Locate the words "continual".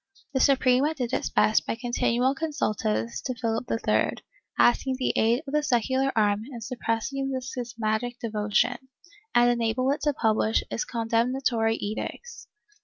1.75-2.33